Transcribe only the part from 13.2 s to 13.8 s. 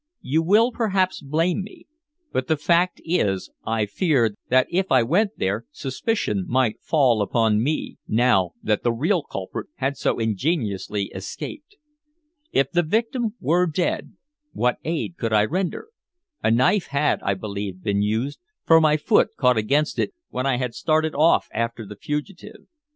were